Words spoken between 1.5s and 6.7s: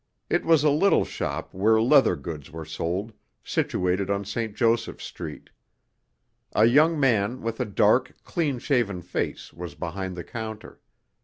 where leather goods were sold, situated on St. Joseph Street. A